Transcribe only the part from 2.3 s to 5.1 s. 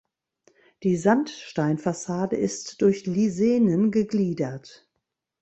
ist durch Lisenen gegliedert.